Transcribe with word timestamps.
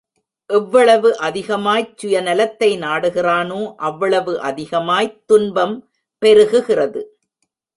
எவ்வளவு 0.49 1.09
அதிகமாய்ச் 1.19 1.91
சுய 1.95 2.21
நலத்தை 2.21 2.79
நாடுகிறானோ, 2.79 3.73
அவ்வளவு 3.77 4.33
அதிகமாய்த் 4.43 5.21
துன்பம் 5.25 5.89
பெருகுகிறது. 6.25 7.03